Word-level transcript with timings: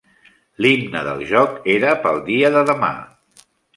L'himne 0.65 1.03
del 1.09 1.21
joc 1.33 1.69
era 1.75 1.93
"Pel 2.07 2.21
dia 2.31 2.51
de 2.57 2.65
demà". 2.71 2.91